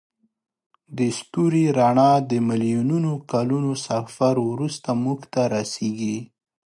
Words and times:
د 0.97 0.99
ستوري 1.19 1.65
رڼا 1.77 2.11
د 2.31 2.31
میلیونونو 2.47 3.11
کلونو 3.31 3.71
سفر 3.87 4.33
وروسته 4.49 4.89
موږ 5.03 5.19
ته 5.33 5.41
رسیږي. 5.55 6.17